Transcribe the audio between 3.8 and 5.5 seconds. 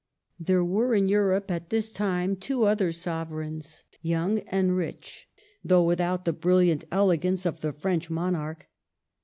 young and rich,